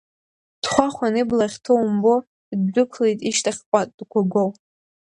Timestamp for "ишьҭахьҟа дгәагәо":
3.29-4.45